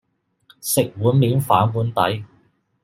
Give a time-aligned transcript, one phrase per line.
[0.61, 2.25] 食碗麵反碗底